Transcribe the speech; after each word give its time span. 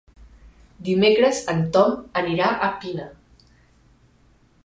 Dimecres 0.87 1.41
en 1.53 1.61
Tom 1.75 1.93
anirà 2.23 2.49
a 2.55 2.71
Pina. 2.85 3.07